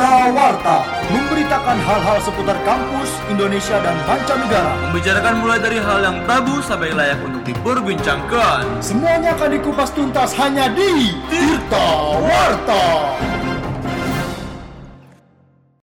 Tirta 0.00 0.32
Warta 0.32 0.80
memberitakan 1.12 1.76
hal-hal 1.76 2.24
seputar 2.24 2.56
kampus, 2.64 3.20
Indonesia 3.28 3.76
dan 3.84 3.92
mancanegara. 4.08 4.72
Membicarakan 4.88 5.34
mulai 5.44 5.60
dari 5.60 5.76
hal 5.76 6.00
yang 6.00 6.16
tabu 6.24 6.56
sampai 6.64 6.96
layak 6.96 7.20
untuk 7.20 7.44
diperbincangkan. 7.44 8.80
Semuanya 8.80 9.36
akan 9.36 9.60
dikupas 9.60 9.92
tuntas 9.92 10.32
hanya 10.40 10.72
di 10.72 11.12
Tirta 11.28 12.16
Warta. 12.16 12.84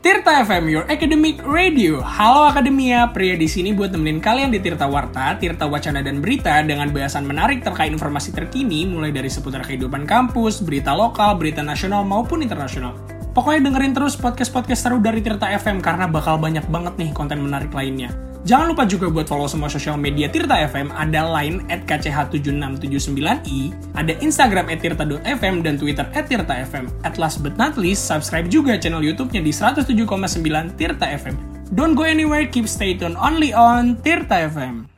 Tirta 0.00 0.32
FM, 0.48 0.64
your 0.72 0.88
academic 0.88 1.44
radio. 1.44 2.00
Halo 2.00 2.48
Akademia, 2.48 3.12
pria 3.12 3.36
di 3.36 3.44
sini 3.44 3.76
buat 3.76 3.92
nemenin 3.92 4.24
kalian 4.24 4.48
di 4.48 4.64
Tirta 4.64 4.88
Warta, 4.88 5.36
Tirta 5.36 5.68
Wacana 5.68 6.00
dan 6.00 6.24
Berita 6.24 6.56
dengan 6.64 6.88
bahasan 6.88 7.28
menarik 7.28 7.60
terkait 7.60 7.92
informasi 7.92 8.32
terkini 8.32 8.88
mulai 8.88 9.12
dari 9.12 9.28
seputar 9.28 9.60
kehidupan 9.60 10.08
kampus, 10.08 10.64
berita 10.64 10.96
lokal, 10.96 11.36
berita 11.36 11.60
nasional 11.60 12.00
maupun 12.00 12.40
internasional. 12.40 12.96
Pokoknya 13.36 13.68
dengerin 13.68 13.92
terus 13.92 14.16
podcast-podcast 14.16 14.88
seru 14.88 14.96
dari 14.96 15.20
Tirta 15.20 15.52
FM 15.60 15.84
karena 15.84 16.08
bakal 16.08 16.40
banyak 16.40 16.64
banget 16.72 16.96
nih 16.96 17.12
konten 17.12 17.44
menarik 17.44 17.68
lainnya. 17.68 18.08
Jangan 18.48 18.72
lupa 18.72 18.88
juga 18.88 19.12
buat 19.12 19.28
follow 19.28 19.44
semua 19.44 19.68
sosial 19.68 20.00
media 20.00 20.24
Tirta 20.32 20.56
FM, 20.56 20.88
ada 20.88 21.28
line 21.36 21.60
at 21.68 21.84
kch7679i, 21.84 23.76
ada 23.92 24.16
Instagram 24.24 24.72
at 24.72 24.80
tirta.fm, 24.80 25.60
dan 25.60 25.76
Twitter 25.76 26.08
at 26.16 26.32
tirta 26.32 26.64
FM. 26.64 26.88
At 27.04 27.20
last 27.20 27.44
but 27.44 27.60
not 27.60 27.76
least, 27.76 28.08
subscribe 28.08 28.48
juga 28.48 28.80
channel 28.80 29.04
YouTube-nya 29.04 29.44
di 29.44 29.52
107,9 29.52 30.72
Tirta 30.80 31.04
FM. 31.04 31.36
Don't 31.76 31.92
go 31.92 32.08
anywhere, 32.08 32.48
keep 32.48 32.64
stay 32.64 32.96
tuned 32.96 33.20
only 33.20 33.52
on 33.52 34.00
Tirta 34.00 34.48
FM. 34.48 34.88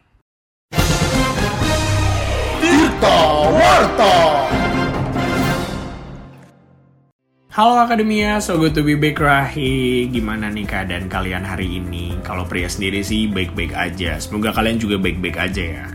Tirta 2.62 3.16
Warta. 3.50 4.27
Halo 7.58 7.74
Akademia, 7.82 8.38
so 8.38 8.54
good 8.54 8.70
to 8.70 8.86
be 8.86 8.94
back 8.94 9.18
Rahi. 9.18 10.06
Gimana 10.14 10.46
nih 10.46 10.62
keadaan 10.62 11.10
kalian 11.10 11.42
hari 11.42 11.82
ini? 11.82 12.14
Kalau 12.22 12.46
pria 12.46 12.70
sendiri 12.70 13.02
sih 13.02 13.26
baik-baik 13.26 13.74
aja. 13.74 14.14
Semoga 14.22 14.54
kalian 14.54 14.78
juga 14.78 14.94
baik-baik 14.94 15.34
aja 15.34 15.82
ya. 15.82 15.86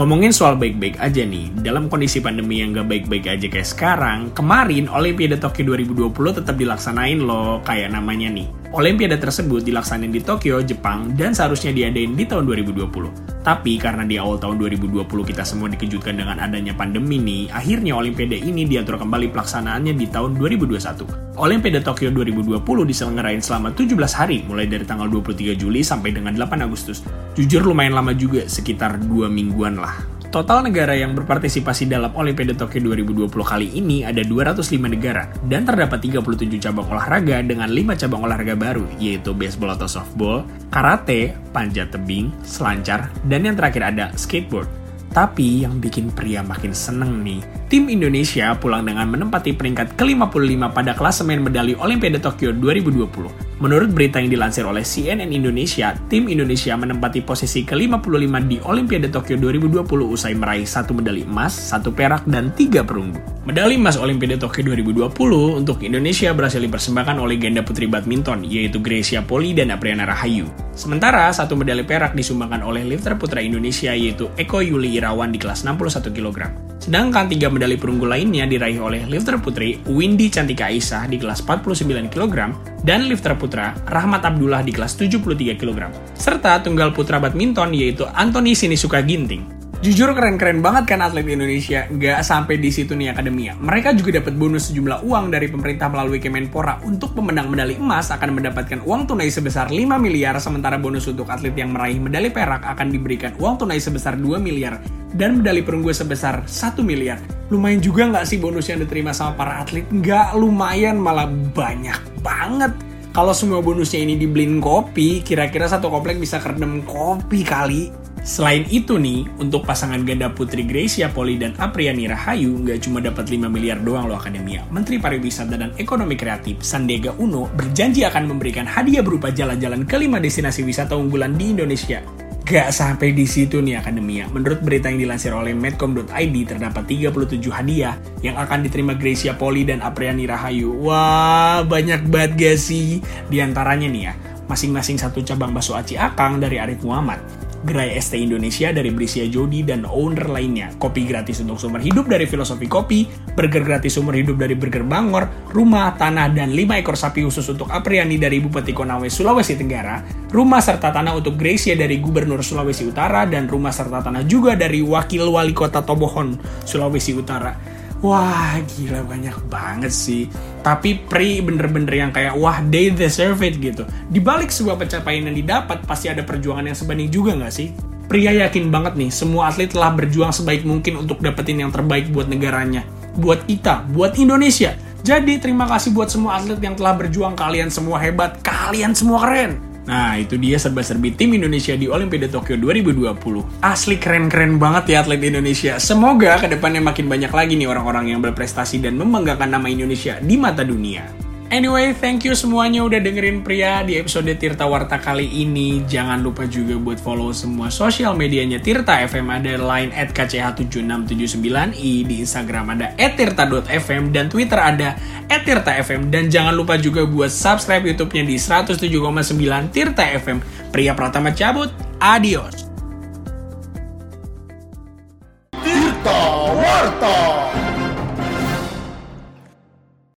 Ngomongin 0.00 0.32
soal 0.32 0.56
baik-baik 0.56 0.96
aja 0.96 1.20
nih, 1.20 1.52
dalam 1.60 1.92
kondisi 1.92 2.24
pandemi 2.24 2.64
yang 2.64 2.72
gak 2.72 2.88
baik-baik 2.88 3.36
aja 3.36 3.46
kayak 3.52 3.68
sekarang, 3.68 4.32
kemarin 4.32 4.88
Olimpiade 4.88 5.36
Tokyo 5.36 5.76
2020 5.76 6.40
tetap 6.40 6.56
dilaksanain 6.56 7.20
loh, 7.20 7.60
kayak 7.68 7.92
namanya 7.92 8.32
nih. 8.32 8.48
Olimpiade 8.70 9.18
tersebut 9.18 9.66
dilaksanain 9.66 10.14
di 10.14 10.22
Tokyo, 10.22 10.62
Jepang, 10.62 11.18
dan 11.18 11.34
seharusnya 11.34 11.74
diadain 11.74 12.14
di 12.14 12.22
tahun 12.22 12.46
2020. 12.46 13.42
Tapi 13.42 13.74
karena 13.82 14.06
di 14.06 14.14
awal 14.14 14.38
tahun 14.38 14.62
2020 14.62 15.10
kita 15.26 15.42
semua 15.42 15.66
dikejutkan 15.74 16.14
dengan 16.14 16.38
adanya 16.38 16.70
pandemi 16.70 17.18
nih, 17.18 17.50
akhirnya 17.50 17.98
Olimpiade 17.98 18.38
ini 18.38 18.62
diatur 18.70 18.94
kembali 18.94 19.34
pelaksanaannya 19.34 19.90
di 19.98 20.06
tahun 20.06 20.38
2021. 20.38 21.02
Olimpiade 21.34 21.82
Tokyo 21.82 22.14
2020 22.14 22.62
diselenggarain 22.86 23.42
selama 23.42 23.74
17 23.74 23.90
hari, 24.14 24.46
mulai 24.46 24.70
dari 24.70 24.86
tanggal 24.86 25.10
23 25.10 25.58
Juli 25.58 25.82
sampai 25.82 26.14
dengan 26.14 26.38
8 26.38 26.62
Agustus. 26.62 27.02
Jujur 27.34 27.66
lumayan 27.66 27.98
lama 27.98 28.14
juga, 28.14 28.46
sekitar 28.46 29.02
2 29.02 29.26
mingguan 29.26 29.82
lah. 29.82 30.09
Total 30.30 30.62
negara 30.62 30.94
yang 30.94 31.18
berpartisipasi 31.18 31.90
dalam 31.90 32.14
Olimpiade 32.14 32.54
Tokyo 32.54 32.94
2020 32.94 33.34
kali 33.34 33.66
ini 33.74 34.06
ada 34.06 34.22
205 34.22 34.78
negara 34.86 35.26
dan 35.50 35.66
terdapat 35.66 35.98
37 35.98 36.54
cabang 36.62 36.86
olahraga 36.86 37.42
dengan 37.42 37.66
5 37.66 37.98
cabang 37.98 38.22
olahraga 38.30 38.54
baru 38.54 38.86
yaitu 39.02 39.34
baseball 39.34 39.74
atau 39.74 39.90
softball, 39.90 40.46
karate, 40.70 41.34
panjat 41.50 41.90
tebing, 41.90 42.30
selancar, 42.46 43.10
dan 43.26 43.42
yang 43.42 43.58
terakhir 43.58 43.90
ada 43.90 44.14
skateboard. 44.14 44.70
Tapi 45.10 45.66
yang 45.66 45.82
bikin 45.82 46.14
pria 46.14 46.46
makin 46.46 46.70
seneng 46.78 47.26
nih, 47.26 47.42
tim 47.66 47.90
Indonesia 47.90 48.54
pulang 48.54 48.86
dengan 48.86 49.10
menempati 49.10 49.58
peringkat 49.58 49.98
ke-55 49.98 50.62
pada 50.70 50.94
klasemen 50.94 51.42
medali 51.42 51.74
Olimpiade 51.74 52.22
Tokyo 52.22 52.54
2020. 52.54 53.49
Menurut 53.60 53.92
berita 53.92 54.16
yang 54.16 54.32
dilansir 54.32 54.64
oleh 54.64 54.80
CNN 54.80 55.36
Indonesia, 55.36 55.92
tim 56.08 56.32
Indonesia 56.32 56.72
menempati 56.80 57.20
posisi 57.20 57.60
ke-55 57.60 58.32
di 58.48 58.56
Olimpiade 58.56 59.12
Tokyo 59.12 59.36
2020 59.36 59.84
usai 60.00 60.32
meraih 60.32 60.64
satu 60.64 60.96
medali 60.96 61.28
emas, 61.28 61.52
satu 61.52 61.92
perak, 61.92 62.24
dan 62.24 62.56
tiga 62.56 62.80
perunggu. 62.80 63.20
Medali 63.44 63.76
emas 63.76 64.00
Olimpiade 64.00 64.40
Tokyo 64.40 64.72
2020 64.72 65.60
untuk 65.60 65.84
Indonesia 65.84 66.32
berhasil 66.32 66.56
dipersembahkan 66.56 67.20
oleh 67.20 67.36
ganda 67.36 67.60
putri 67.60 67.84
badminton, 67.84 68.48
yaitu 68.48 68.80
Gracia 68.80 69.20
Poli 69.20 69.52
dan 69.52 69.76
Apriana 69.76 70.08
Rahayu. 70.08 70.48
Sementara, 70.72 71.28
satu 71.28 71.52
medali 71.52 71.84
perak 71.84 72.16
disumbangkan 72.16 72.64
oleh 72.64 72.80
lifter 72.88 73.20
putra 73.20 73.44
Indonesia 73.44 73.92
yaitu 73.92 74.32
Eko 74.40 74.64
Yuli 74.64 74.96
Irawan 74.96 75.36
di 75.36 75.36
kelas 75.36 75.68
61 75.68 76.16
kg. 76.16 76.69
Sedangkan 76.80 77.28
tiga 77.28 77.52
medali 77.52 77.76
perunggu 77.76 78.08
lainnya 78.08 78.48
diraih 78.48 78.80
oleh 78.80 79.04
lifter 79.04 79.36
putri 79.36 79.76
Windy 79.84 80.32
Cantika 80.32 80.72
Aisyah 80.72 81.12
di 81.12 81.20
kelas 81.20 81.44
49 81.44 82.08
kg 82.08 82.56
dan 82.80 83.04
lifter 83.04 83.36
putra 83.36 83.76
Rahmat 83.84 84.24
Abdullah 84.24 84.64
di 84.64 84.72
kelas 84.72 84.96
73 84.96 85.60
kg. 85.60 85.92
Serta 86.16 86.56
tunggal 86.64 86.96
putra 86.96 87.20
badminton 87.20 87.76
yaitu 87.76 88.08
Anthony 88.16 88.56
Sinisuka 88.56 89.04
Ginting. 89.04 89.59
Jujur 89.80 90.12
keren-keren 90.12 90.60
banget 90.60 90.92
kan 90.92 91.00
atlet 91.00 91.24
Indonesia. 91.24 91.88
Nggak 91.88 92.20
sampai 92.20 92.60
di 92.60 92.68
situ 92.68 92.92
nih 92.92 93.16
akademia. 93.16 93.56
Mereka 93.56 93.96
juga 93.96 94.20
dapat 94.20 94.36
bonus 94.36 94.68
sejumlah 94.68 95.08
uang 95.08 95.32
dari 95.32 95.48
pemerintah 95.48 95.88
melalui 95.88 96.20
Kemenpora. 96.20 96.84
Untuk 96.84 97.16
pemenang 97.16 97.48
medali 97.48 97.80
emas 97.80 98.12
akan 98.12 98.36
mendapatkan 98.36 98.84
uang 98.84 99.08
tunai 99.08 99.32
sebesar 99.32 99.72
5 99.72 99.96
miliar, 99.96 100.36
sementara 100.36 100.76
bonus 100.76 101.08
untuk 101.08 101.32
atlet 101.32 101.56
yang 101.56 101.72
meraih 101.72 101.96
medali 101.96 102.28
perak 102.28 102.60
akan 102.60 102.92
diberikan 102.92 103.32
uang 103.40 103.64
tunai 103.64 103.80
sebesar 103.80 104.20
2 104.20 104.36
miliar 104.36 104.84
dan 105.16 105.40
medali 105.40 105.64
perunggu 105.64 105.96
sebesar 105.96 106.44
1 106.44 106.76
miliar. 106.84 107.16
Lumayan 107.48 107.80
juga 107.80 108.04
nggak 108.04 108.28
sih 108.28 108.36
bonus 108.36 108.68
yang 108.68 108.84
diterima 108.84 109.16
sama 109.16 109.32
para 109.32 109.64
atlet? 109.64 109.88
Nggak 109.88 110.36
lumayan, 110.36 111.00
malah 111.00 111.24
banyak 111.56 112.20
banget. 112.20 112.76
Kalau 113.16 113.32
semua 113.32 113.64
bonusnya 113.64 114.04
ini 114.04 114.20
dibeliin 114.20 114.60
kopi, 114.60 115.24
kira-kira 115.24 115.66
satu 115.66 115.88
komplek 115.88 116.20
bisa 116.20 116.36
kerendam 116.36 116.84
kopi 116.84 117.42
kali. 117.42 117.99
Selain 118.20 118.68
itu 118.68 119.00
nih, 119.00 119.24
untuk 119.40 119.64
pasangan 119.64 120.04
ganda 120.04 120.28
putri 120.28 120.68
Gracia 120.68 121.08
Poli 121.08 121.40
dan 121.40 121.56
Apriani 121.56 122.04
Rahayu 122.04 122.52
nggak 122.52 122.84
cuma 122.84 123.00
dapat 123.00 123.32
5 123.32 123.48
miliar 123.48 123.80
doang 123.80 124.12
loh 124.12 124.20
Akademia. 124.20 124.60
Menteri 124.68 125.00
Pariwisata 125.00 125.56
dan 125.56 125.72
Ekonomi 125.80 126.20
Kreatif 126.20 126.60
Sandiaga 126.60 127.16
Uno 127.16 127.48
berjanji 127.56 128.04
akan 128.04 128.28
memberikan 128.28 128.68
hadiah 128.68 129.00
berupa 129.00 129.32
jalan-jalan 129.32 129.88
ke 129.88 129.96
lima 129.96 130.20
destinasi 130.20 130.60
wisata 130.68 131.00
unggulan 131.00 131.32
di 131.32 131.56
Indonesia. 131.56 132.04
Gak 132.44 132.74
sampai 132.76 133.16
di 133.16 133.24
situ 133.24 133.64
nih 133.64 133.80
Akademia. 133.80 134.28
Menurut 134.28 134.60
berita 134.60 134.92
yang 134.92 135.00
dilansir 135.00 135.32
oleh 135.32 135.56
medcom.id 135.56 136.36
terdapat 136.44 136.82
37 136.84 137.40
hadiah 137.48 137.96
yang 138.20 138.36
akan 138.36 138.68
diterima 138.68 138.92
Gracia 139.00 139.32
Poli 139.32 139.64
dan 139.64 139.80
Apriani 139.80 140.28
Rahayu. 140.28 140.76
Wah, 140.76 141.64
banyak 141.64 142.04
banget 142.10 142.32
gak 142.36 142.58
sih? 142.60 143.00
Di 143.32 143.40
antaranya 143.40 143.88
nih 143.88 144.02
ya, 144.02 144.12
masing-masing 144.44 145.00
satu 145.00 145.24
cabang 145.24 145.56
bakso 145.56 145.72
aci 145.72 145.96
akang 145.96 146.36
dari 146.36 146.60
Arif 146.60 146.82
Muhammad 146.84 147.22
gerai 147.60 147.96
ST 148.00 148.16
Indonesia 148.16 148.72
dari 148.72 148.88
Brisia 148.88 149.28
Jody 149.28 149.60
dan 149.60 149.84
owner 149.84 150.32
lainnya, 150.32 150.72
kopi 150.80 151.04
gratis 151.04 151.44
untuk 151.44 151.60
sumber 151.60 151.84
hidup 151.84 152.08
dari 152.08 152.24
Filosofi 152.24 152.64
Kopi, 152.64 153.04
burger 153.36 153.60
gratis 153.60 154.00
sumber 154.00 154.16
hidup 154.16 154.40
dari 154.40 154.56
Burger 154.56 154.84
Bangor, 154.84 155.28
rumah, 155.52 155.92
tanah, 155.96 156.32
dan 156.32 156.56
5 156.56 156.80
ekor 156.80 156.96
sapi 156.96 157.20
khusus 157.20 157.44
untuk 157.52 157.68
Apriani 157.68 158.16
dari 158.16 158.40
Bupati 158.40 158.72
Konawe, 158.72 159.04
Sulawesi 159.12 159.60
Tenggara, 159.60 160.00
rumah 160.32 160.64
serta 160.64 160.88
tanah 160.88 161.16
untuk 161.16 161.36
Gracia 161.36 161.76
dari 161.76 162.00
Gubernur 162.00 162.40
Sulawesi 162.40 162.88
Utara, 162.88 163.28
dan 163.28 163.44
rumah 163.44 163.72
serta 163.72 164.00
tanah 164.00 164.24
juga 164.24 164.56
dari 164.56 164.80
Wakil 164.80 165.28
Wali 165.28 165.52
Kota 165.52 165.84
Tobohon, 165.84 166.40
Sulawesi 166.64 167.12
Utara. 167.12 167.79
Wah, 168.00 168.56
gila 168.64 169.04
banyak 169.04 169.36
banget 169.52 169.92
sih. 169.92 170.24
Tapi 170.64 171.04
Pri 171.04 171.44
bener-bener 171.44 171.92
yang 171.92 172.12
kayak 172.16 172.32
wah 172.32 172.64
they 172.72 172.88
deserve 172.88 173.44
it 173.44 173.60
gitu. 173.60 173.84
Di 174.08 174.16
balik 174.24 174.48
sebuah 174.48 174.80
pencapaian 174.80 175.28
yang 175.28 175.36
didapat 175.36 175.84
pasti 175.84 176.08
ada 176.08 176.24
perjuangan 176.24 176.64
yang 176.64 176.76
sebanding 176.76 177.12
juga 177.12 177.36
nggak 177.36 177.52
sih? 177.52 177.68
Pria 178.08 178.32
yakin 178.32 178.72
banget 178.72 178.98
nih, 178.98 179.12
semua 179.12 179.52
atlet 179.52 179.70
telah 179.70 179.94
berjuang 179.94 180.32
sebaik 180.34 180.66
mungkin 180.66 180.98
untuk 180.98 181.22
dapetin 181.22 181.62
yang 181.62 181.70
terbaik 181.70 182.10
buat 182.10 182.26
negaranya. 182.26 182.82
Buat 183.20 183.44
kita, 183.46 183.86
buat 183.92 184.16
Indonesia. 184.16 184.74
Jadi 185.04 185.38
terima 185.38 185.68
kasih 185.68 185.92
buat 185.92 186.08
semua 186.08 186.40
atlet 186.40 186.58
yang 186.58 186.74
telah 186.74 186.96
berjuang. 186.96 187.36
Kalian 187.36 187.68
semua 187.68 188.00
hebat, 188.00 188.40
kalian 188.40 188.96
semua 188.96 189.22
keren. 189.28 189.69
Nah, 189.88 190.20
itu 190.20 190.36
dia 190.36 190.60
serba-serbi 190.60 191.16
tim 191.16 191.32
Indonesia 191.32 191.72
di 191.72 191.88
Olimpiade 191.88 192.28
Tokyo 192.28 192.60
2020. 192.60 193.64
Asli 193.64 193.96
keren-keren 193.96 194.60
banget 194.60 194.92
ya 194.92 195.06
atlet 195.06 195.22
Indonesia. 195.24 195.80
Semoga 195.80 196.36
ke 196.36 196.52
depannya 196.52 196.84
makin 196.84 197.08
banyak 197.08 197.32
lagi 197.32 197.56
nih 197.56 197.68
orang-orang 197.70 198.12
yang 198.12 198.20
berprestasi 198.20 198.82
dan 198.84 199.00
membanggakan 199.00 199.48
nama 199.56 199.66
Indonesia 199.70 200.20
di 200.20 200.36
mata 200.36 200.66
dunia. 200.66 201.29
Anyway, 201.50 201.90
thank 201.98 202.22
you 202.22 202.30
semuanya 202.38 202.86
udah 202.86 203.02
dengerin 203.02 203.42
pria 203.42 203.82
di 203.82 203.98
episode 203.98 204.30
Tirta 204.38 204.70
Warta 204.70 205.02
kali 205.02 205.26
ini. 205.26 205.82
Jangan 205.82 206.22
lupa 206.22 206.46
juga 206.46 206.78
buat 206.78 207.02
follow 207.02 207.34
semua 207.34 207.74
sosial 207.74 208.14
medianya 208.14 208.62
Tirta 208.62 209.02
FM. 209.02 209.26
Ada 209.26 209.58
line 209.58 209.90
at 209.90 210.14
kch7679i, 210.14 212.06
di 212.06 212.22
Instagram 212.22 212.78
ada 212.78 212.94
@tirta.fm, 212.94 214.14
dan 214.14 214.30
Twitter 214.30 214.62
ada 214.62 214.94
@tirta_fm. 215.26 216.06
Dan 216.06 216.30
jangan 216.30 216.54
lupa 216.54 216.78
juga 216.78 217.02
buat 217.02 217.34
subscribe 217.34 217.82
YouTube-nya 217.82 218.30
di 218.30 218.38
107,9 218.38 219.74
Tirta 219.74 220.06
FM. 220.06 220.38
Pria 220.70 220.94
Pratama 220.94 221.34
cabut, 221.34 221.74
adios. 221.98 222.69